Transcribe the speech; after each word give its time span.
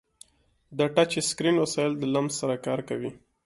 د 0.77 0.79
ټچ 0.95 1.11
اسکرین 1.21 1.55
وسایل 1.59 1.91
د 1.97 2.03
لمس 2.13 2.33
سره 2.41 2.55
کار 2.65 2.79
کوي. 2.89 3.11